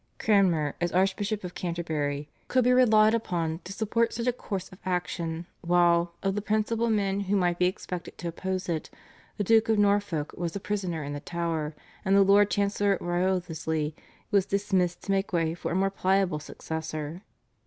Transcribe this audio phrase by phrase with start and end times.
[0.17, 4.79] Cranmer as Archbishop of Canterbury could be relied upon to support such a course of
[4.83, 8.89] action, while, of the principal men who might be expected to oppose it,
[9.37, 13.93] the Duke of Norfolk was a prisoner in the Tower and the Lord Chancellor Wriothesley
[14.31, 17.21] was dismissed to make way for a more pliable successor.